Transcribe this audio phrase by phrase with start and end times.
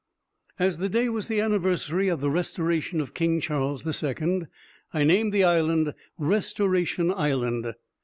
[0.57, 4.47] As the day was the anniversary of the restoration of King Charles II.,
[4.95, 7.75] I named the island Restoration Island.